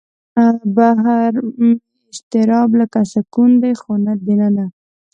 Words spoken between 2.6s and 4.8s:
لکه سکون دی خو دننه